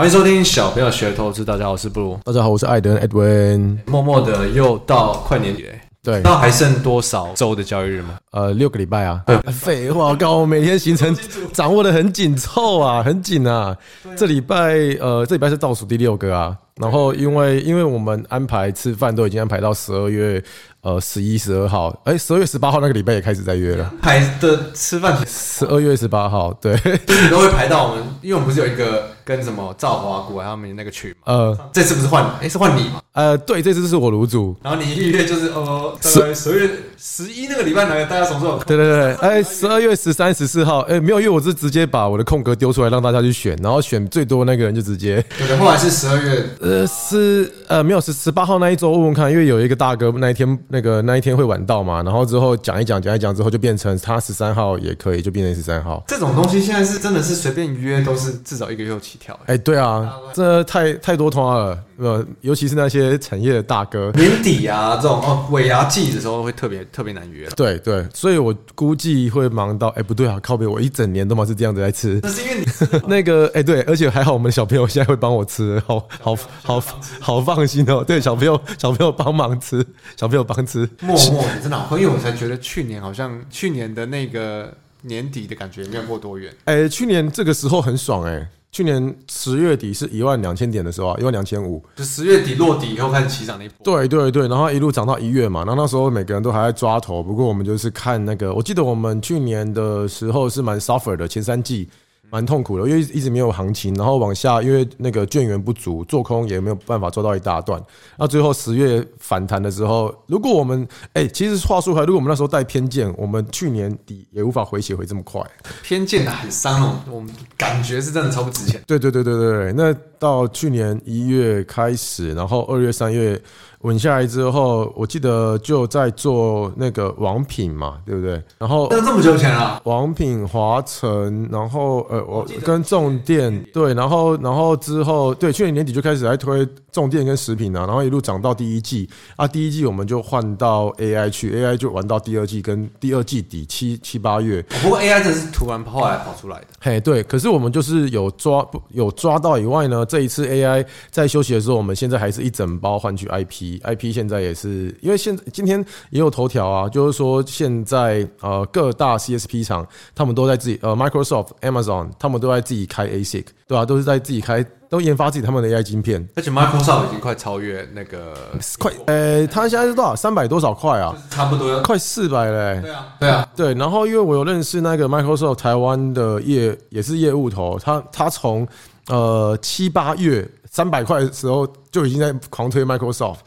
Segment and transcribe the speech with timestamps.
[0.00, 3.76] 欢迎收听小朋友学投资，大家好，我是布鲁，大家好，我是艾登 Edwin。
[3.84, 8.16] 默默的又到快年底了，对，那还剩多少周的交易日吗？
[8.30, 9.22] 呃，六个礼拜啊。
[9.26, 11.14] 对，废话，我靠，我每天行程
[11.52, 13.76] 掌握的很紧凑啊， 很紧啊。
[14.16, 16.56] 这礼拜，呃，这礼拜是倒数第六个啊。
[16.76, 20.42] 然后，因为因为我们安排吃饭都已经安排到十二月。
[20.82, 23.92] 呃，十一、十二号，哎，十二月十八号那个礼拜也开始在约了。
[24.00, 26.72] 排的吃饭，十二月十八号，对，
[27.06, 31.16] 你都会排到我们，因为我们不是有一个跟什么赵华股他们那个群吗？
[31.26, 33.00] 呃，这次不是换，哎，是换你吗？
[33.12, 34.56] 呃，对，这次是我卤煮。
[34.62, 38.58] 然后你预约就是呃，十十二月十一那个礼拜来，大家什么时候？
[38.64, 45.24] 对对对，哎，十二月十三、十四号，哎，没有，因为我是直接把我的空格丢出来让大家去选，然后选最多那个人就直接。
[45.36, 50.50] 对对，后来是十二月，呃，是呃，没有，是十八号那一周问问看，因为有一个大哥那一天。
[50.68, 56.02] 那个那一天会晚到嘛，然后之后讲一讲讲一讲之后就变成他十三号也可以，就变成十三号。
[56.06, 59.38] 这种东西现在是真的是随便约都是至少一个月起跳。
[59.46, 67.48] 哎，对啊，这太太多通了，呃，尤其是那些产业的大哥，年底啊这种哦尾牙季的时候会特别特别难约。
[67.56, 72.20] 对对，所以我估计会忙到哎不对啊，靠北我一整年都嘛是这样子在吃。
[72.22, 72.66] 那是因为你
[73.08, 76.82] 那个哎对，而且还好我们小朋友现在会帮我吃，好好好
[77.20, 78.04] 好放心哦。
[78.04, 79.84] 对，小朋友小朋友帮忙吃，
[80.16, 81.44] 小朋友帮吃，默默。
[81.56, 84.72] 你真的好，因为我才觉得去年好像去年的那个
[85.02, 86.52] 年底的感觉没有过多远。
[86.64, 93.76] 哎、欸，去年这个时候很爽哎、欸，去年十月底是一万两千点的时候啊，一万两千五，就十月底落底以后开始起涨那一波。
[93.82, 101.88] 对对对，然后一路涨到一月嘛，然后那时候每个人都还在抓头，不过我们就是看那个，我记得我们去年的时候是蛮 suffer 的，前三季。
[102.30, 107.82] 蛮痛苦的，因为一直没有行情，然后往下，因为那个券源不足，做空也没有办法做到一大段。
[108.16, 115.42] 那最后十月反弹的时候，如果我们哎、欸，其实话说回来，如果我们那时候带偏见，我们去年底也无法回血回这么快。
[115.82, 118.80] 偏见的很伤哦，我们感觉是真的超不值钱。
[118.86, 123.40] 对对对对对，那到去年一月开始，然后二月三月。
[123.82, 128.42] 稳下来之后，我记得就在做那个王品嘛，对不对？
[128.58, 144.60] 然后那这么久前啊，王品、华城，然后呃，我跟重电对，然后然后之后对，去年年底就开始来推重电跟食品啊，然后一路涨到第一季啊，第一季我们就换到 AI 去，AI 就玩到第二季跟第二季底七七八月。
[144.82, 153.69] 不过 AI 这是突然后来跑出来的，嘿，对，可是我们就是有抓有抓到以外呢，这一次 AI 在休息的时候，我们现在还是一整包换取 IP。
[153.78, 163.84] IP 现在也是，因为现今天也有头条啊，就是说现在呃各大 CSP 厂他们都在自己呃 Microsoft、Amazon 他们都在自己开 ASIC，对吧、啊？
[163.84, 166.26] 都是在自己开，都研发自己他们的 AI 晶片。
[166.34, 168.34] 而且 Microsoft 已经快超越那个
[168.78, 170.16] 快，呃，它现在是多少？
[170.16, 171.16] 三百多少块啊？
[171.30, 172.80] 差不多快四百嘞。
[172.82, 173.74] 对啊，对啊，对。
[173.74, 178.66] 然后因为我有认识那个 Microsoft 台湾的业也是业务头，他他从
[179.08, 183.38] 呃七八月三百块的时候就已经在狂推 Microsoft。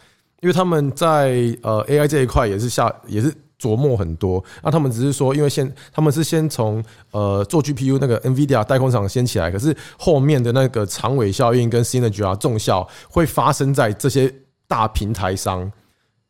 [0.43, 14.33] 因为他们在呃 AI 这一块也是下也是琢磨很多，那他们只是说，因为先他们是先从呃做 GPU 那个 NVIDIA 代工厂先起来，可是后面的那个长尾效应跟 Synergy 啊重效会发生在这些
[14.67, 15.71] 大平台上。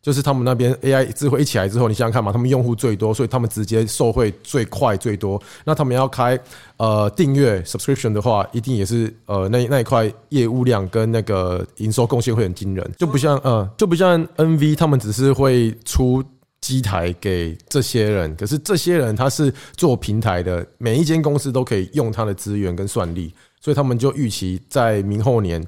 [0.03, 5.41] 就是他们那边 AI 智慧一起来之后，你想想看嘛，他们用户最多，所以他们直接受惠最快最多。
[5.63, 6.37] 那他们要开
[6.75, 16.21] 呃订阅 subscription 的话，一定也是呃那那一块业务量跟那个营收贡献会很惊人，就不像呃就不像 NV 他们只是会出
[16.59, 25.65] 机台给这些人，可是这些人他是做平台的，每一间公司都可以用他的资源跟算力，所以他们就预期在明后年。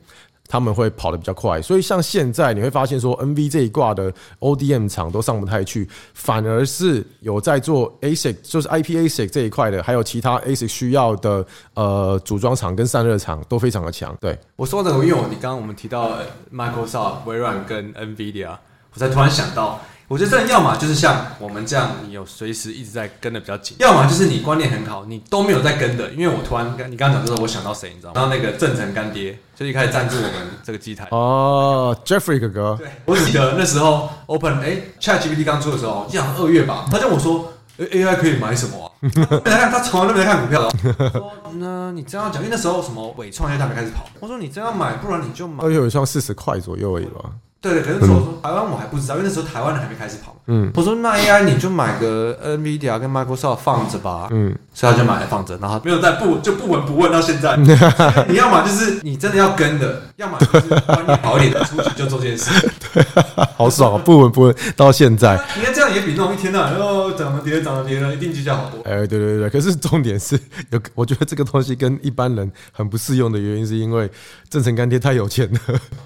[0.47, 14.15] 他们会跑得比较快，所以像现在你会发现说，NV 这一挂的 ODM 厂都上不太去，反而是有在做 ASIC，就是 IP ASIC 这一块的，还有其他 ASIC 需要的呃组装厂跟散热厂都非常的强。
[14.21, 16.17] 对，我说的，因为你刚刚我们提到
[16.53, 18.55] Microsoft、微软跟 NVIDIA，
[18.93, 19.81] 我才突然想到。
[20.07, 26.11] 我觉得这要么就是像我们这样，你有随时一直在跟的比较紧；要么就是你观念很好，你都没有在跟的。
[26.11, 28.21] 因为我突然你刚刚讲的时候，我想到谁，你知道吗？
[28.21, 30.31] 然后那个郑成干爹就一开始赞助我们
[30.63, 32.75] 这个机台哦，Jeffrey 哥哥。
[32.77, 38.91] 对，我记得那时候 Open 哎，ChatGPT 刚出的时候，讲二月吧，他跟我说，AI 可以买什么啊？
[39.01, 40.69] 没看他从来都没看股票。
[41.11, 44.05] 说那你这样讲，因为那时候什么伟创业他没开始跑。
[44.19, 45.63] 我说你这样买，不然你就买。
[45.63, 47.31] 二月纬创四十块左右而已吧。
[47.65, 50.35] 对对，可是那时候我说台湾我还不知道，因为那时候台湾人还没开始跑。
[50.47, 54.27] 嗯，我说那 AI 你就买个 NVIDIA 跟 Microsoft 放着吧。
[54.29, 57.57] 嗯，所以他就买了放着，然后没有再不就不闻不问到现在。
[58.29, 62.51] 你要么就是你真的要跟的，要么就是观念好一点的出去就做这件事。
[62.93, 63.03] 对，
[63.57, 64.01] 好爽啊！
[64.05, 65.33] 不闻不问到现在。
[65.55, 68.79] 你看这样也比那种一天到晚哦涨了跌涨了跌了，一定绩效好多。
[68.83, 70.39] 哎，对对对，可是重点是
[70.69, 74.07] 有，我觉得这个东西跟一般人很不适用的原因，是因为
[74.47, 75.59] 正成干爹太有钱了。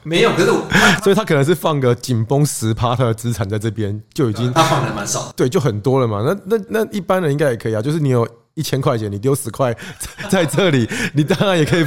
[0.03, 0.65] 没有，可是我，
[1.03, 6.23] 所以他可能是放个紧绷十趴他的资产在这边就已经，他放的蛮少，对，就很多了嘛。
[6.25, 9.75] 那那那一般人应该也可以啊，就是你有一千块钱，你丢十块
[10.29, 11.85] 在这里，你当然也可以，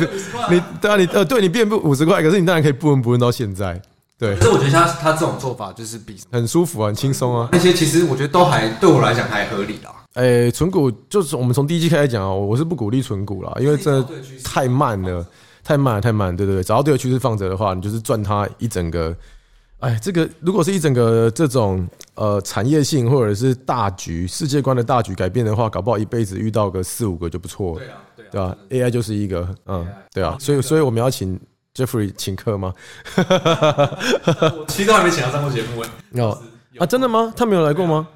[0.50, 3.80] 你当然你呃，对你变不五十块，可是你当然可以不闻不问到现在。
[4.18, 7.48] 对，可是我觉得他他这种做法就是比很舒服啊，很轻松啊。
[7.50, 9.92] 那些其实我觉得都还对我来讲还合理啦。
[10.14, 14.08] 哎、欸，存股就是我们从第一季开始讲啊，我是不鼓励存股啦，因为真的
[14.44, 15.26] 太慢了，
[15.64, 16.36] 太慢了，太慢。
[16.36, 19.14] 对对对，找到对的趋势放着的话，你就是赚它一整个。
[19.82, 21.84] 哎，这个如果是一整个这种
[22.14, 27.78] 呃产业性或者是大局世界观的大局改变的话，搞不好一辈子遇到个四五个就不错了。
[27.80, 28.56] 对啊，对啊，对吧
[28.86, 29.84] ？AI 就是一个，嗯，
[30.14, 31.38] 对啊，所以所以我们要请
[31.74, 32.72] Jeffrey 请客吗？
[33.16, 36.22] 我其实都还没请他上过节目哎。
[36.22, 36.38] 哦
[36.78, 37.32] 啊，真的吗？
[37.36, 38.06] 他没有来过吗？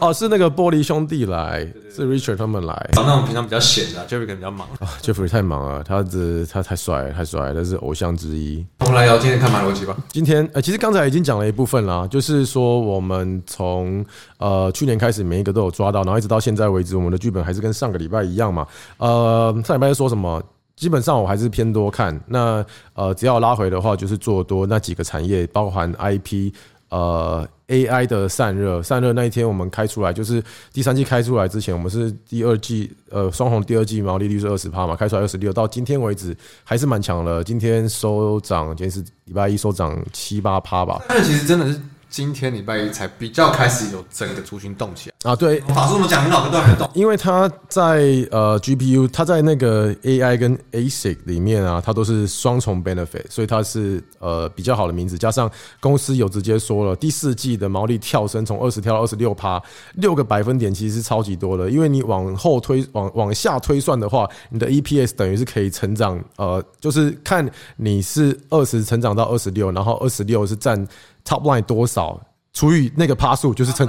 [0.00, 1.60] 哦，是那个玻璃兄弟来，
[1.94, 2.90] 是 Richard 他们来。
[2.92, 4.88] 找那种平常比较闲的，Jeffrey 可能比较忙啊。
[5.00, 8.64] Jeffrey 太忙了，他的他太帅了，太帅了，他是偶像之一。
[8.80, 9.96] 我们来聊今天看马逻辑吧。
[10.08, 14.04] 今天呃，其实刚才已经讲了一部分啦，就是说我们从
[14.38, 18.66] 呃去年开始每一个都有抓到，然后一直到现在为止，我们的剧本还是跟上个礼拜一样嘛。
[18.98, 20.42] 呃，上礼拜说什么？
[20.76, 22.18] 基本上我还是偏多看。
[22.26, 22.64] 那
[22.94, 26.52] 呃，只要拉回的话，就是做多那几个产业，包含 IP。
[26.90, 30.42] 呃，AI 的散热，散热那一天我们开出来，就是
[30.72, 37.42] 第三季开出来之前，我们是第二季，呃，双红第二季毛利率是二十趴嘛，开出来二十六，到今天为止还是蛮强了。
[37.42, 41.02] 今天收涨，今天是礼拜一收涨七八趴吧。
[41.08, 41.80] 但其实真的是。
[42.10, 45.36] 今天礼拜一才比较开始有整个族群动起来啊！
[45.36, 55.16] 对，法说我们讲很好，都还没动，因为它在呃 GPU，它在那个 AI 跟 ASIC 里面啊，它都是双重 benefit，所以它是呃比较好的名字。
[55.16, 55.48] 加上
[55.78, 59.62] 公司有直接说了，第四季的毛利跳升从二十跳到二十六趴，
[59.94, 61.70] 六个百分点其实是超级多的。
[61.70, 70.84] 因为你往后推往往下推算的话，你的 EPS 等于是可以成长，呃，就是看你是二十成长到二十六，然后二十六是占。
[71.24, 72.20] Top line 多少
[72.52, 73.88] 除以那个趴数，就是成，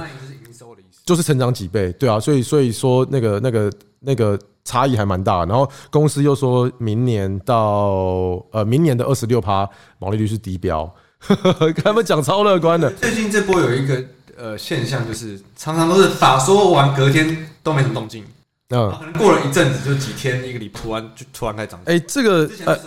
[1.06, 5.44] 就是成长几倍，对啊，所以所以说那个那个那个差异还蛮大。
[5.46, 9.68] 然后公司又说明年到呃明年的二十六趴
[9.98, 10.94] 毛利率是低标，
[11.84, 12.92] 他们讲超乐观的。
[12.92, 14.04] 最近这波有一个
[14.38, 18.24] 呃现象，就是常常都是法说完隔天都没什么动静。
[18.70, 21.80] 嗯，可能过了一阵子，就几天一个礼拜，突然就突然开始涨。
[21.86, 22.78] 哎，这个呃，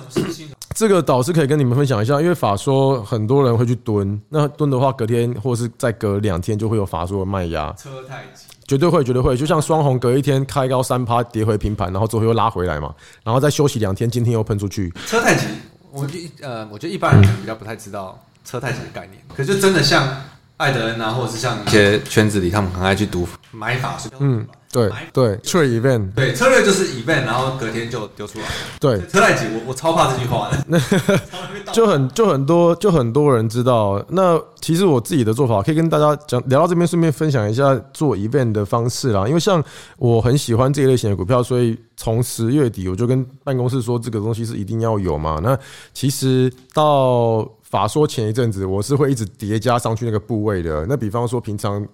[0.75, 7.73] 这个倒是可以跟你们分享一下，因为法说很多人会去蹲，那蹲的话，隔天或是再隔两天就会有法说的卖压。
[7.79, 9.37] 车太急，绝对会，绝对会。
[9.37, 12.93] 就像双红隔一天开高三趴，跌回平盘，然后最后又拉回来嘛，
[13.23, 14.93] 然后再休息两天，今天又喷出去。
[15.07, 15.47] 车太急，
[15.93, 20.05] 我就呃，我觉得一般人比较不太知道车太急的概念，可是就真的像
[20.57, 24.47] 艾德恩啊，或者是像一些圈子里，他们很爱去赌买法是，嗯。
[24.75, 28.45] 对对，trade event，对，策略就是 event，然后隔天就丢出来。
[28.81, 30.81] 对，车太急，我我超怕这句话的。
[31.73, 34.05] 就很就很多就很多人知道。
[34.09, 39.29] 那其实我自己的做法，可以跟大家讲，聊到这边，顺便分享一下做 event 的方式啦。
[39.29, 39.63] 因为像
[39.97, 45.39] 我很喜欢这一类型的股票，所以从十月底我就跟办公室说，这个东西是一定要有嘛。
[45.41, 45.57] 那
[45.93, 50.87] 其实到法说前一阵子，我是会一直叠加上去那个部位的。
[50.89, 51.87] 那比方说平常。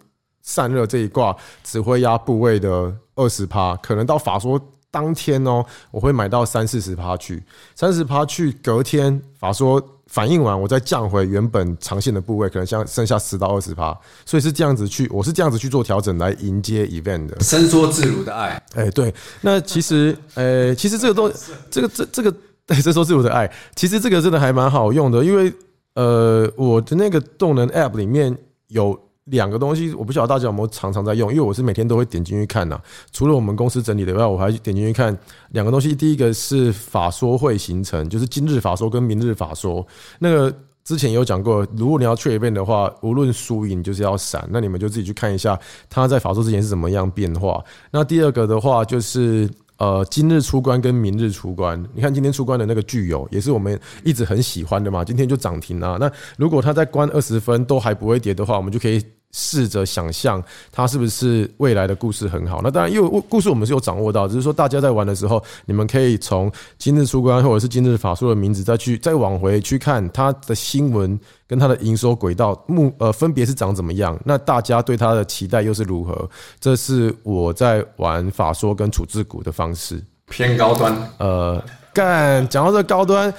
[0.42, 4.58] 散热这一挂只会压部位的二十趴，可能到法说
[4.90, 7.42] 当天哦，我会买到三四十趴去，
[7.74, 21.30] 三十趴去，隔天法说反应完，我再降回原本长线的部位，可能像剩下十到二十趴，所以是这样子去，我是这样子去做调整来迎接 event 的，伸缩自如的爱，哎，对，那其实，呃， 其实这个都，
[21.70, 22.34] 这个这这个，
[22.66, 25.52] 对， 伸缩自如的爱，其实这个真的还蛮好用的，因为
[25.94, 28.36] 呃，我的那个动能 app 里面
[28.68, 28.98] 有。
[29.24, 32.80] 两个东西，我不晓得大家有没有常常在用，因为我是每天都会点进去看呐。
[33.12, 35.16] 除了我们公司整理的外，我还点进去看
[35.50, 35.94] 两个东西。
[35.94, 39.86] 第一个是法说会行程，就是今日法说跟明日法说。
[40.18, 44.48] 那个之前有讲过，如果你要去一遍的话，无论输赢就是要闪。
[44.50, 45.56] 那你们就自己去看一下，
[45.88, 47.62] 它在法说之前是怎么样变化。
[47.92, 49.48] 那第二个的话就是。
[49.80, 55.02] 呃，今日出关跟明日出关，你看今天出关的那个巨友，也是我们一直很喜欢的嘛。
[55.02, 55.96] 今天就涨停啊。
[55.98, 62.60] 那如果它在关二十分都还不会跌的话，我们就可以试着想象它是不是未来的故事很好。
[62.62, 74.18] 那当然，因为故事我们是有掌握到，只是说大家在玩的时候，你们可以从今日出关或者是今日法说的名字再去再往回去看它的新闻跟它的营收轨道目呃分别是长怎么样。
[74.24, 76.28] 那大家对它的期待又是如何？
[76.58, 80.96] 这是我在玩法说跟处置股的方式，偏高端。
[81.18, 83.32] 呃，干讲到这高端。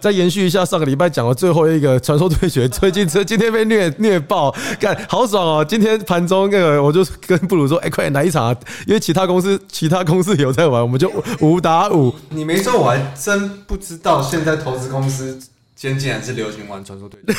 [0.00, 5.64] 再延续一下上个礼拜讲的最后一个传说对决，最近这今天被虐虐爆，干好爽哦！
[5.64, 8.56] 今天盘中那个我就跟布鲁说，哎、欸，快点来一场啊！
[8.86, 11.10] 因为其他公司其他公司有在玩，我们就
[11.40, 12.14] 五打五。
[12.30, 15.38] 你没说，我还真不知道现在投资公司
[15.74, 17.34] 间竟然是流行玩传说对决，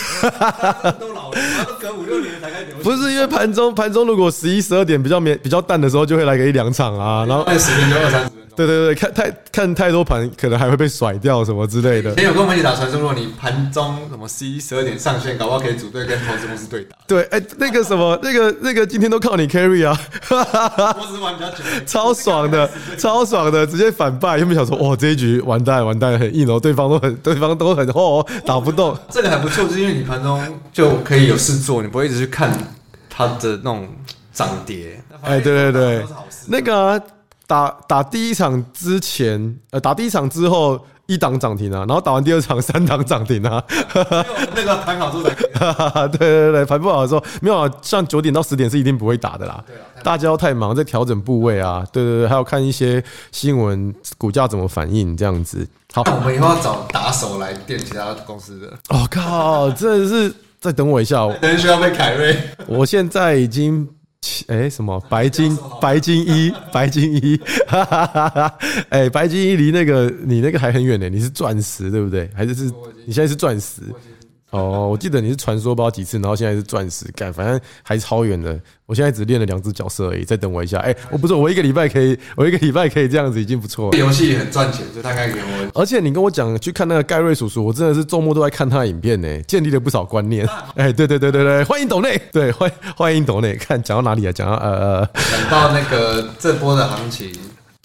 [1.00, 1.38] 都老了，
[1.68, 2.84] 都隔五六年才开始流行。
[2.84, 8.32] 不是因为盘中盘中如果十一十二点比较比较淡的时候，就会来个一两场啊，然后那时间就二三十。
[8.58, 12.12] 对对对，看太看太多盘，可能还会被甩掉什么之类的。
[12.14, 16.98] 以前有跟我们一起打传说，如果你盘中什么 C 十二点上线，搞不好可以组队跟投资公司对打。
[17.06, 19.96] 对，哎，那个什么，那个那个，今天都靠你 carry 啊！
[20.32, 24.40] 我只是玩比较久，超爽的，超爽的，直接反败。
[24.40, 28.98] 有没有想说，哇，这一局完蛋完蛋，很硬哦，对方都很 对方都很厚，打不动。
[29.12, 30.42] 这个还不错，就是因为你盘中
[30.74, 32.52] 就可以有事做，你不会一直去看
[33.08, 33.88] 它的那种
[34.34, 35.00] 涨跌。
[35.22, 36.06] 哎，对对对，
[36.48, 37.02] 那个、啊。
[37.48, 43.64] 打打第一场之前，呃，打第一场之后一档涨停啊，然后打完第二场三档涨停啊。
[44.54, 45.34] 那个盘好之后才
[46.12, 49.64] 对对对，盘不好的时候没有啊，像九点到十点是一定不会打的啦。
[50.04, 53.02] 大家都太忙在调整部位啊，对对对，还有看一些
[53.32, 55.66] 新闻，股价怎么反应这样子。
[55.94, 58.68] 好，我们以后要找打手来垫其他公司的。
[58.90, 62.38] 哦靠，真的是再等我一下， 等需要被凯瑞。
[62.68, 63.88] 我现在已经。
[64.48, 68.58] 哎、欸，什么白金白金一白金一，哈哈哈哈
[68.90, 72.30] 哎，白金一离那个你那个还很远呢，你是钻石对不对？
[72.34, 72.66] 还是是
[73.06, 73.82] 你现在是钻石？
[74.52, 78.58] 哦，我记得你是传说包几次，然后现在是钻石干，反正还超远的。
[78.86, 80.78] 我现在只练了两只角色而已，再等我一下。
[80.78, 83.98] 哎、欸，我不是我一个礼拜可以， 我一个礼拜可以这样子已经不错了。
[83.98, 85.82] 游戏很赚钱，就大概给我。
[85.82, 90.48] 而且你跟我讲去看那个盖瑞叔叔，我真的是周末都在看他的影片呢，建立了不少观念。
[90.76, 93.54] 哎、欸，对对对对对，欢迎抖内，对欢欢迎抖内。
[93.58, 94.32] 看讲到哪里啊？
[94.32, 97.30] 讲到呃，讲到那个这波的行情。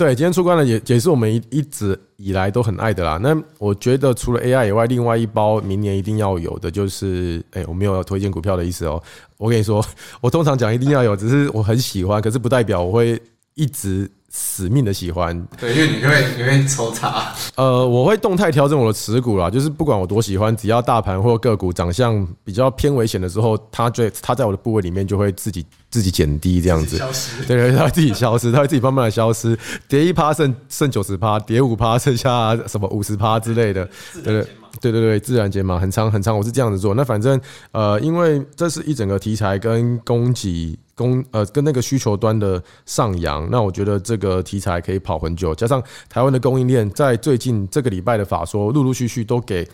[0.02, 3.21] 对，今天出关了，也也是我们一一直以来都很爱的啦。
[3.23, 9.00] 那我觉得除了 AI 以外，另外一包明年一定要有的就是，哎，我没有要推荐股票的意思哦。
[9.38, 9.80] 我跟你说，
[10.21, 13.23] 我通常讲一定要有，只是我很喜欢，可是不代表我会
[13.54, 14.11] 一直。
[14.35, 29.55] 死命的喜欢，对，因为你会你会抽查，呃，我会动态调整我的持股啦，就是不管我多喜欢，只要大盘或个股长相比较偏危险的时候，它就它在我的部位里面就会自己自己减低这样子，消失，对对，它会自己消失，它会自己慢慢的消失，
[29.87, 34.47] 跌一趴剩剩九十趴，跌五趴剩下什么五十趴之类的，对对
[34.81, 37.39] 对对对，自然减嘛，很长很长，我是这样子做，那反正
[37.73, 40.79] 呃，因为这是一整个题材跟供给。
[40.95, 45.55] 供呃跟那个需求端的上扬，那我觉得这个题材可以跑很久。
[45.55, 49.69] 加上台湾的供应链，在最近这个礼拜的法说，陆陆续续都给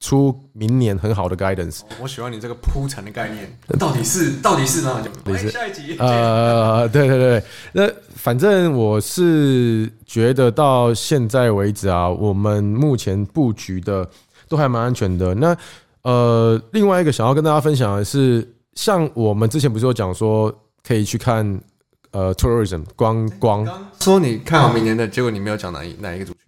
[0.00, 1.80] 出明年很好的 guidance。
[2.02, 5.10] 我喜欢你这个铺陈的概念，到底是到底是哪种？
[5.24, 14.06] 没事，下一集呃， 对对对，那反正我是觉得到现在为止啊，我们目前布局的
[14.48, 15.34] 都还蛮安全的。
[15.34, 15.56] 那
[16.02, 18.46] 呃，另外一个想要跟大家分享的是。
[18.76, 21.46] 像我们之前不是有讲说可以去看
[22.14, 23.66] 呃 tourism 观光，
[24.00, 26.40] 说你看好明年的结果，你没有讲哪一哪一个族群？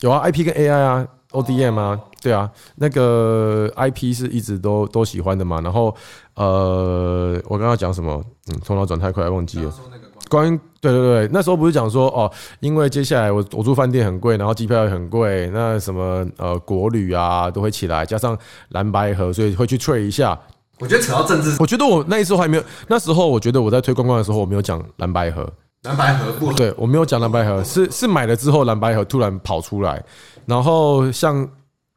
[0.00, 5.60] 有啊，IP 跟 AI 啊，ODM 啊，对啊，那个 IP 是一直都都喜欢的嘛。
[5.60, 5.94] 然后
[6.34, 8.22] 呃，我刚刚讲什么？
[8.46, 9.74] 嗯，头脑转太快，忘记了。
[10.28, 20.38] 关于对对对，那时候不是讲说哦，因为接下来我我住饭店很贵，然后机票也很贵，那什么呃国旅啊都会起来，加上蓝白合，所以会去 trade 一下。
[20.78, 25.50] 我觉得扯到政治，我觉得我那一次还没有，那时候我觉得我在推观光的时候，我没有讲蓝白盒，
[25.82, 30.02] 蓝白盒不对，我没有讲蓝白盒，是是买了之后蓝白盒突然跑出来，
[30.46, 31.48] 然后像。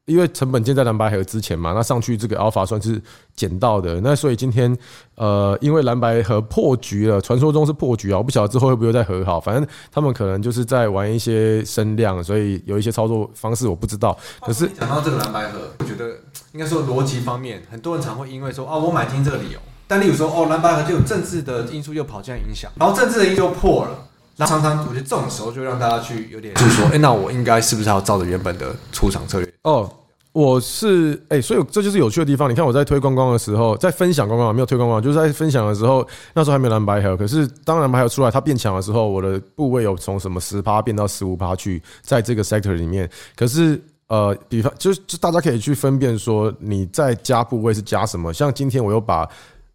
[0.05, 3.01] 因为成本建在蓝白盒之前嘛，那上去这个 Alpha 算是
[3.35, 4.01] 捡到的。
[4.01, 4.75] 那所以今天，
[5.15, 9.39] 呃，因为蓝白盒破局了，传说中是破局啊，我不晓得之后会不会再和好。
[9.39, 14.17] 反正他们可能就是在玩一些声量，所以有一些操作方式我不知道。
[14.41, 16.17] 可是讲到这个蓝白盒，我觉得
[16.53, 29.53] 应该说逻辑方面，很多人常会因为说啊，我买进这个理由，但例如说哦，蓝白合就有政治的因素又跑进来影响，然后政治的因素又破了，那常常我觉得这种时候就让大家去有点就是说，哎，那我应该是不是要照着原本的出场策略？
[29.63, 29.89] 哦。
[30.34, 32.50] 我是哎、欸，所以这就是有趣的地方。
[32.50, 37.17] 你看我在推观光的时候，在分享观光，没有推观光，就是在分享的时候，那时候还没有蓝白合。
[37.17, 43.10] 可是当蓝白合出来，它变强的时候，我的部位有从什么十趴变到十五趴去，在这个 sector 里面。
[43.36, 43.77] 可是
[44.12, 48.34] 呃，比方就是就大家可以去分辨说，你在加部位是加什么。
[48.34, 49.25] 像今天我又把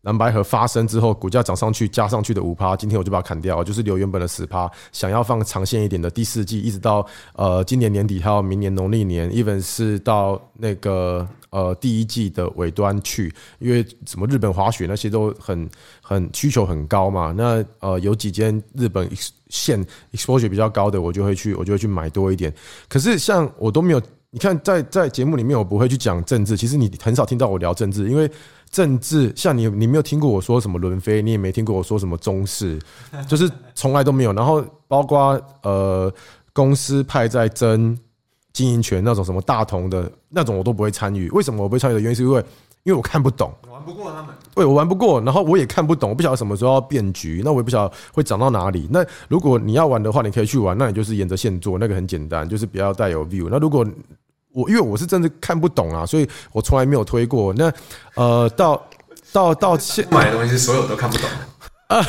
[0.02, 15.66] 蓝白盒发生之后，股价涨上去加上去的五趴，今天我就把它砍掉，就是留原本的十趴，想要放长线一点的第四季，一直到呃今年年底还有明年农历年，even 是到那个呃第一季的尾端去，因为什么日本滑雪那些都很
[16.02, 19.10] 很需求很高嘛，那呃有几间日本
[19.48, 22.52] 线 exposure 比较高的，我就会去我就会去买多一点。
[22.86, 24.02] 可是像我都没有，
[24.36, 28.30] 你看在在节目里面我不会去讲政治，其实你很少听到我聊政治，因为。
[28.68, 32.78] 政治像你，你没有听过我说什么轮飞，你也没听过我说什么中视，
[33.26, 34.32] 就是从来都没有。
[34.32, 36.12] 然后包括呃
[36.52, 37.96] 公司派在争
[38.52, 41.30] 经营权那种什么大同的那种，我都不会参与。
[41.30, 42.44] 为什么我不会参与的原因是因为
[42.82, 44.34] 因为我看不懂，玩不过他们。
[44.52, 48.88] 对，我玩不过，然后我也看不懂，我不晓得什么时候要变局，那我也不晓得会涨到哪里。
[48.90, 53.48] 那如果你要玩的话，你可以去玩，那你就是沿着线做，那个很简单，就是不要带有 view。
[53.48, 53.86] 那如果
[54.56, 57.52] 我因为我是真的看不懂啊，所以我从来没有推过。
[57.52, 57.70] 那
[58.14, 58.82] 呃，到
[59.30, 61.28] 到到现 买的东西所有都看不懂
[61.88, 62.02] 啊，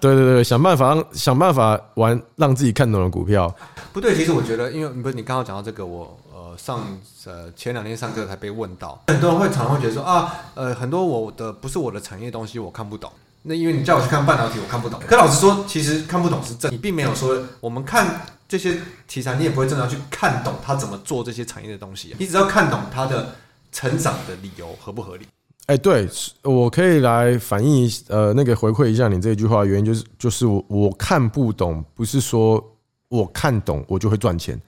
[0.00, 3.52] 对对对，想办法让想办法玩让自己看懂的股票。
[3.92, 6.78] 不对，其实我觉得，因为不是你刚刚讲到这个，我呃上
[7.26, 13.10] 呃前两天上课才被问到，很多人会常常会觉得说啊，呃很多我的不是我的产业东西我看不懂。
[13.42, 15.00] 那因为你叫我去看半导体，我看不懂。
[15.04, 18.24] 可老实说，其实看不懂是正，你并没有说我们看。
[18.48, 23.36] 这些题材你也不会真的要去看懂他怎么做这些产业的东西，你只要看懂它的
[23.70, 25.26] 成长的理由合不合理？
[25.66, 26.08] 哎，对，
[26.42, 32.64] 我可以来反映呃那个回馈一下你这句话的原因，就是就是我我看不懂，不是说
[33.08, 34.58] 我看懂我就会赚钱。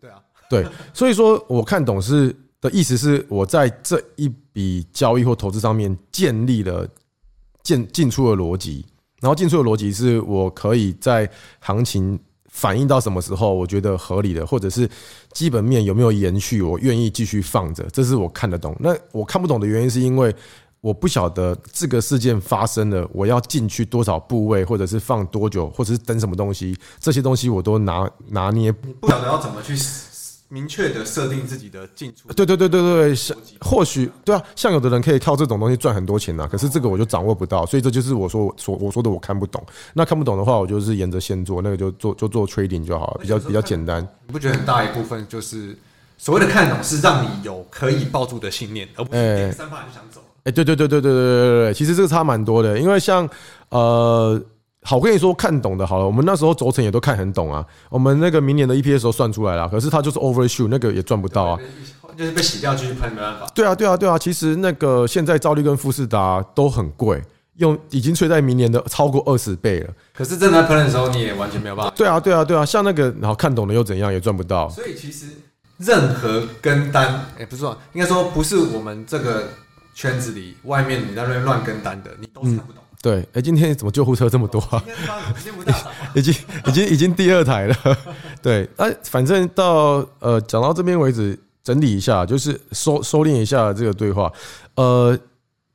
[0.00, 6.86] 对啊，对，所以说我看懂是的意思是我在这一笔交易或投资上面建立了
[7.64, 8.86] 进进出的逻辑，
[9.20, 12.16] 然后进出的逻辑是我可以在行情。
[12.48, 14.88] 反映到什么时候，我觉得合理的，或者是
[15.32, 18.76] 基本面有没有延续，我愿意继续放着，这是我看得懂。
[18.80, 20.34] 那我看不懂的原因，是因为
[20.80, 29.76] 我不晓得这个事件发生了，我要进去多少部位，或者是放多久，或者是等什么东西，这些东西我都拿拿捏，不晓得要怎么去。
[30.50, 39.62] 明确的设定自己的进出，对对对对对，像或许对啊，像有的人可以靠这种东西赚很多钱呐，可是这个我就掌握不到，所以这就是我说说我说的我看不懂。
[39.92, 44.02] 那看不懂的话，我就是沿着线做，那个就做就做 trading 就好了，比较比较简单。
[44.26, 45.76] 你不觉得很大一部分就是
[46.16, 50.22] 所谓的看懂是让你有可以抱住的信念，而不是点三发就想走？
[50.44, 53.28] 哎，对对对对对对对对对，其实这个差蛮多的，因为像
[53.68, 54.40] 呃。
[54.82, 56.06] 好，我跟你说，看懂的好了。
[56.06, 57.64] 我们那时候轴承也都看很懂啊。
[57.90, 61.58] 我们那个明年的 EPS 都算出来了，可是它就是 overshoot，那个也赚不到啊。
[62.16, 63.46] 就是被洗掉继续喷，没办法。
[63.54, 64.18] 对啊，对啊，对啊。
[64.18, 67.22] 其实那个现在兆利跟富士达都很贵，
[67.56, 69.92] 用已经吹在明年的超过二十倍了。
[70.14, 71.92] 可是正在喷的时候，你也完全没有办法。
[71.94, 72.64] 对啊，对啊，对啊。
[72.64, 74.68] 像那个，然后看懂了又怎样，也赚不到。
[74.68, 75.26] 所以其实
[75.76, 79.44] 任何跟单，哎，不是说，应该说不是我们这个
[79.94, 82.77] 圈子里，外面你在那边乱跟单的，你都是看不懂。
[83.00, 84.84] 对，哎，今天怎么救护车这么多啊？
[86.16, 86.34] 已经
[86.66, 87.76] 已经已经第二台了。
[88.42, 94.32] 对，啊，反正到呃讲到这边为止，整理一下，就是收收敛一下这个对话。
[94.74, 95.16] 呃，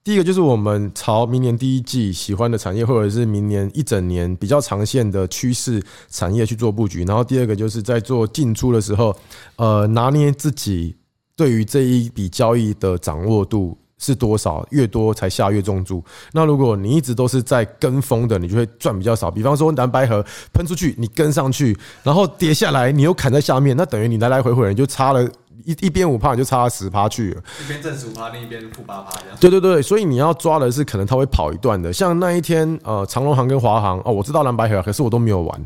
[0.03, 7.05] 第一个就是我们朝明年第一季喜欢的产业，或者是明年一整年比较长线的趋势产业去做布局。
[7.05, 9.15] 然后第二个就是在做进出的时候，
[9.55, 10.97] 呃，拿捏自己
[11.37, 13.77] 对于这一笔交易的掌握度。
[14.03, 14.67] 是多少？
[14.71, 16.03] 越多才下越重注。
[16.33, 19.31] 那如果你一直都是在跟风的，你就会赚比较少。
[19.31, 25.23] 比方说蓝白盒喷出去，你跟上去，然后跌下来，你又砍在下面，那等于你来来回回你就差了
[25.63, 27.41] 一一边五趴，你就差了十趴去了。
[27.63, 29.37] 一边正十五趴，另一边负八趴这样。
[29.39, 31.93] 对对对，所以你要抓的是可能它会跑一段的。
[31.93, 35.65] 像那一天，呃，长隆行跟华航哦，我知道蓝白盒，可是我都没有玩。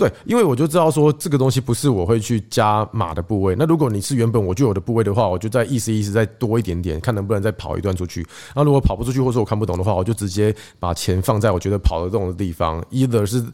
[0.00, 3.54] 对，因为我就知道说这个东西不是我会去加码的部位。
[3.58, 8.26] 那如果你是原本我就有的部位的话，我就再意思意思再多一点点，看能不能再跑一段出去。
[8.56, 13.44] 那如果跑不出去，或者说我看不懂的话，我就直接把钱放在我觉得跑得动的地方，either 是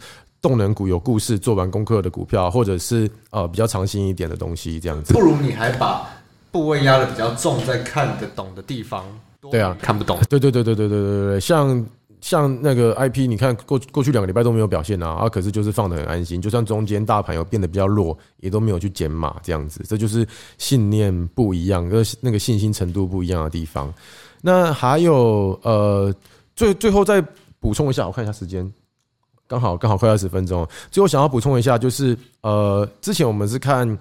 [0.40, 5.12] 动能股有故事、做完功课的股票，或者是呃比较长线一点的东西，这样子。
[5.12, 6.08] 不如你还把
[6.52, 9.04] 部位压的比较重，在看得懂的地方。
[9.50, 10.18] 对啊，看不懂。
[10.28, 11.84] 对对对对对对对对，像。
[12.20, 20.26] 像那个 IP，你看过过去两个礼拜都没有表现啊，啊，可是就是放得很安心，就算中间大盘有变得比较弱，也都没有去减码这样子，这就是
[20.58, 23.92] 信念不一样，跟那个信心程度不一样的地方。
[24.42, 26.14] 那还有呃，
[26.54, 27.22] 最最后再
[27.60, 28.70] 补充一下，我看一下时间，
[29.46, 33.98] 刚好刚好快二十分钟，最后想要补充一下，就是呃，之前我们是看。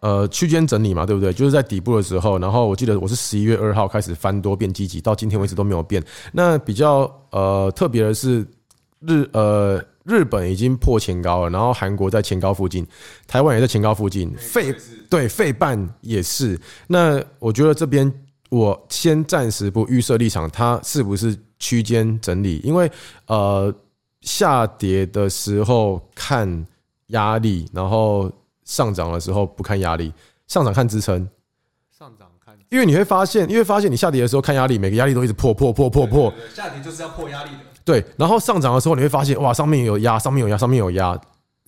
[0.00, 1.32] 呃，区间整理嘛，对不对？
[1.32, 6.02] 就是在底部的时候，然后我记得我是十一月二号开始翻多变积极，到今天为止都没有变。
[6.32, 8.46] 那比较呃特别的是
[9.00, 12.86] 日呃日本已经破前高了，然后韩国在前高附近，
[13.26, 14.74] 台湾也在前高附近，费
[15.10, 16.58] 对费半也是。
[16.86, 18.12] 那我觉得这边
[18.50, 22.90] 我先暂时不预设立场，它是不是区间整理，因为
[23.26, 23.74] 呃
[24.20, 26.66] 下跌的时候看
[27.08, 28.30] 压力，然后
[28.68, 30.12] 上涨的时候不看压力，
[30.46, 31.26] 上涨看支撑。
[31.90, 36.32] 上涨看，因为你会发现，因为发现你下跌的时候看压力，每个压力都一直破破破破破。
[36.54, 37.58] 下跌就是要破压力的。
[37.82, 41.18] 对，然后上涨的时候你会发现，哇，上面有压，上面有压，上面有压。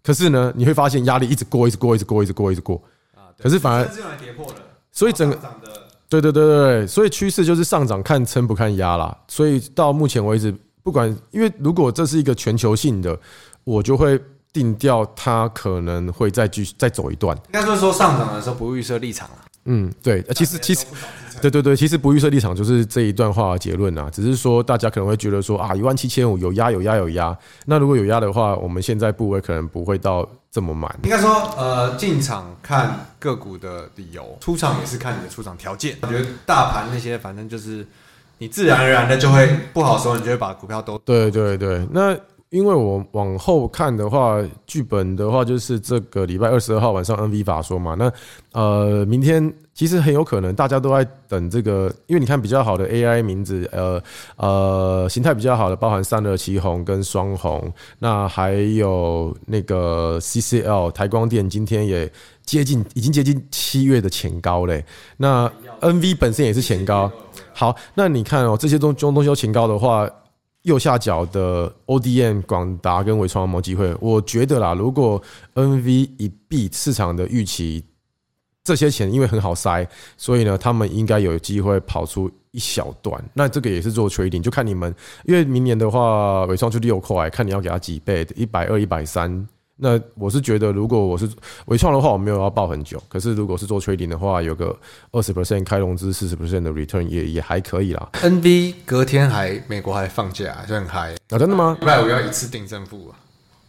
[0.03, 2.83] 可是呢，你会发现压力一直过，一直过，一直过，一直过，一直过。
[3.15, 4.57] 啊，可是反而是用来跌破的。
[4.93, 5.37] 所以整个
[6.11, 9.17] 对对对对对，所以趋势就是上涨看撑不看压啦。
[9.27, 13.19] 所以到目前为止，不管因为如果这是一个全球性的，
[13.65, 14.21] 我就会
[14.53, 17.37] 定调它可能会再继续再走一段。
[17.37, 19.37] 应该就是说上涨的时候不预设立场了。
[19.67, 20.87] 嗯，对，其实其实，
[21.43, 24.09] 对对对，其实不预设立场就是这一段话的结论啊。
[24.11, 27.37] 只是说大家可能会觉得说啊，一万七千五有压有压有压。
[27.67, 30.91] 那如果有压的话，我们现在部位可能不会到这么满。
[31.05, 35.95] 应该说，呃，进场看个股的理由，出场也是看你的出场条件。
[36.01, 37.87] 我觉得大盘那些，反正就是
[38.39, 41.87] 你自然而然的就会不好说，你就会把股票都对对对。
[41.93, 42.17] 那
[42.51, 44.37] 因为我往后看的话，
[44.67, 48.13] 剧本的话就是这个礼拜二十二号晚上 NV 法说嘛，那
[48.53, 54.03] 呃，明天其实很有可能大家都在等这个，因为你看比较好的 AI 名字，呃
[54.37, 62.11] 呃，形态比较好的，包含散热奇鋐跟双红，那还有那个 CCL 台光电，今天也
[62.45, 64.85] 接近，已经接近七月的前高嘞。
[65.17, 65.49] 那
[65.81, 67.09] NV 本身也是前高，
[67.53, 70.11] 好，那你看哦，这些东东东西都前高的话。
[70.63, 73.95] 右下角的 ODM 广达跟伟创有没有机会？
[74.01, 75.23] 我觉得啦，如果
[75.55, 77.85] NV 一 B 市场的预期，
[78.63, 83.23] 这些钱因为很好塞，所以呢，他们应该有机会跑出一小段。
[83.33, 84.95] 那这个也是做 trading，就看你们，
[85.25, 89.49] 因为明年的话，伟创就六块，看你要给他几倍，一百二、一百三。
[89.83, 91.27] 那我是觉得，如果我是
[91.67, 93.03] 微创的话，我没有要抱很久。
[93.09, 94.77] 可是如果是做 trading 的话，有个
[95.11, 98.09] 二十 percent 开融资，四十 percent 的 return 也也还可以啦。
[98.13, 101.39] NV 隔天还美国还放假，就很嗨啊！
[101.39, 101.79] 真的吗？
[101.81, 103.17] 礼拜五要一次定正负啊！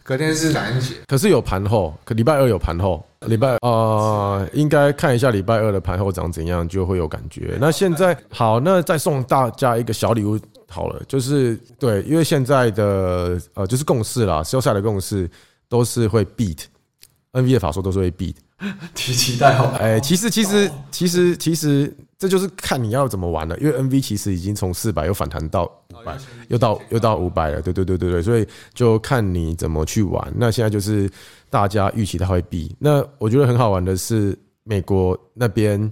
[0.04, 7.56] 隔天是感恩节，可是有盘后，可礼拜二有盘后，礼拜呃，应该看一下礼拜二的盘后长怎样，就会有感觉。
[7.60, 15.30] 那现在好，那再送大家一个小礼物好了，就是对，因为现在的呃，就是共识啦，sell side 的共识。
[15.72, 18.34] 都是会 beat，NV 的法术都是会 beat，
[18.94, 19.64] 提期待好。
[19.80, 30.30] 哎，其实其实其实其实这就是看你要怎么玩了，因为 NV 其实已经从四百又反弹到五百，又到又到五百了，对对对对对，所以就看你怎么去玩。
[30.36, 31.10] 那现在就是
[31.48, 35.90] 大家预期它会 beat，那我觉得很好玩的是美国那边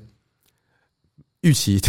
[1.40, 1.80] 预期。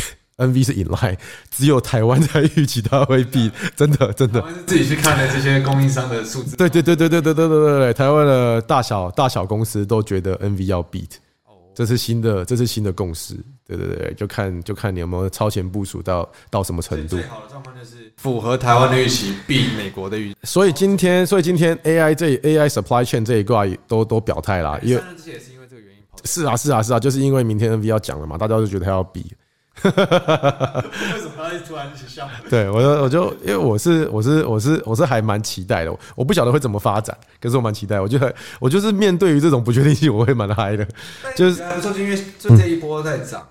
[0.41, 1.17] NV 是 in line，
[1.49, 4.43] 只有台湾才预期它会 beat，真的真的。
[4.65, 6.55] 自己去看了这些供应商的数字。
[6.57, 11.09] 对对对对对对对对对对，台湾的大小大小公司都觉得 NV 要 beat，
[11.73, 13.35] 这是新的这是新的共识。
[13.65, 17.15] 对对对，就看就看你有没有超前部署到到什么程度。
[17.15, 20.35] 最好的状况就是符合台湾的预期，beat 美国的预期。
[20.43, 26.03] 所以今天所以今天 AI 这 AI supply chain 这一块都都表态啦，因为这些也是因为这个原因。
[26.25, 29.31] 是啊是啊是啊，就是因为明天 NV 要讲了嘛，大家都觉得他要 beat。
[29.83, 32.29] 为什么他突然一起笑？
[32.49, 37.99] 对我就我就因为我是我是我是我是还蛮期待的，我不晓得会怎么发展，可是我蛮期待。
[37.99, 40.85] 我觉得我就是面对于这种不确定性，我会蛮嗨的。
[41.35, 43.47] 就是不错，因为就这一波在涨，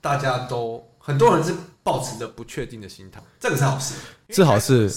[0.00, 3.94] 大家都很多人是抱持着不确定的心态，这个是好事，
[4.28, 4.90] 是好事。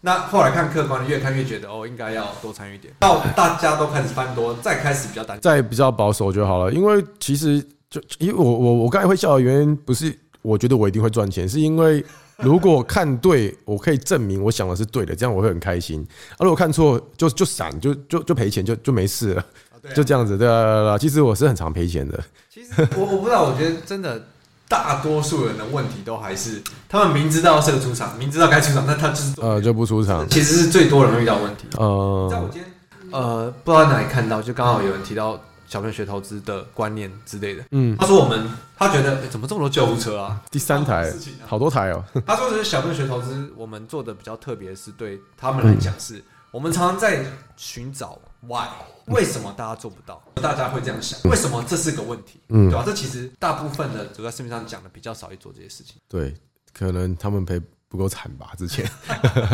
[0.00, 2.94] 那后来看客观，越看越觉得哦，应该要多参与点。
[3.00, 6.72] 到大家都开始翻多，再开始比较担心，再比较保守就好了。
[6.72, 7.62] 因为其实。
[7.92, 12.02] 就因为我我我刚才会笑的原因，不是我觉得我一定会赚钱，是因为
[12.38, 16.00] 如果看对，我可以证明我想的是对的，这样我会很开心。
[16.32, 19.44] 啊，如果看错，就就闪，就就就赔钱，就就没事了，
[19.94, 20.96] 就这样子，对啊。
[20.96, 22.18] 其实我是很常赔钱的。
[22.48, 24.24] 其实我我不知道，我觉得真的
[24.68, 30.26] 大多数人的问题都还是他们明知道是个出场，明知道该出场，但他就是呃就不出场。
[30.30, 31.66] 其实是最多人遇到问题。
[31.76, 32.64] 呃，在我今天
[33.10, 35.38] 呃不知道哪里看到，就刚好有人提到。
[35.72, 40.38] 小朋友学投资的观念之类的，嗯，他说我们他觉得、欸、怎么这么多救护车啊？
[40.50, 41.10] 第三台，
[41.46, 42.04] 好多台哦。
[42.26, 47.24] 他说是小朋友学投资，我们做的比较特别，是对他们来讲是，我们常常在
[47.56, 48.68] 寻找 why，
[49.06, 50.22] 为什么大家做不到？
[50.34, 52.38] 大家会这样想，为什么这是个问题？
[52.50, 52.82] 嗯，对吧？
[52.84, 55.94] 这其实大部分的走在市面上讲的比较少，去做这些事情。
[56.06, 56.34] 对，
[56.74, 57.58] 可能他们赔
[57.88, 58.52] 不够惨吧？
[58.58, 58.84] 之前，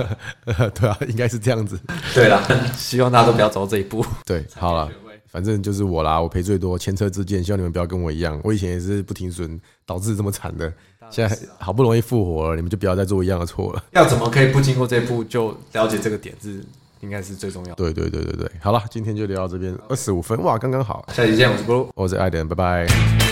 [0.74, 1.78] 对啊，应该是这样子。
[2.12, 2.42] 对啦，
[2.76, 4.04] 希望大家都不要走到这一步。
[4.26, 4.90] 对，好了。
[5.30, 8.40] 反正就是我啦，我赔最多，前车之鉴，希望你们不要跟我一样。
[8.42, 10.72] 我以前也是不停损，导致这么惨的。
[11.10, 13.84] 现在好不容易复活了，你们就不要再做一样的错了。
[13.92, 16.62] 要怎么可以不经过这一步就了解这个点是，
[17.00, 17.76] 应该是最重要的。
[17.76, 21.06] 对对对对对，好了，今天就聊到这边，二十五分，哇，刚刚好。
[21.12, 23.27] 下期见，我是 Blue，我是艾登，拜拜。